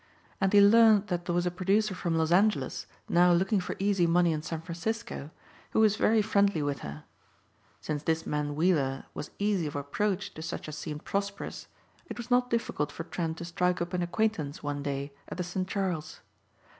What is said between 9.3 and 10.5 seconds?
easy of approach to